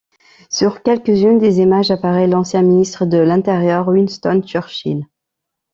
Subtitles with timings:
[0.49, 5.05] Sur quelques-unes des images apparait l'ancien ministre de l'Intérieur, Winston Churchill.